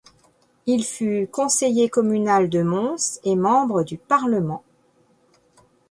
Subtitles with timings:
[0.65, 4.63] Il fut conseiller communal de Mons et membre du parlement.